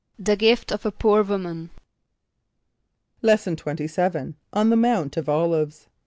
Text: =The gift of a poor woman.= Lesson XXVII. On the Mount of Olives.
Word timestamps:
=The 0.17 0.35
gift 0.35 0.71
of 0.71 0.83
a 0.83 0.91
poor 0.91 1.21
woman.= 1.21 1.69
Lesson 3.21 3.55
XXVII. 3.55 4.33
On 4.51 4.69
the 4.71 4.75
Mount 4.75 5.15
of 5.15 5.29
Olives. 5.29 5.89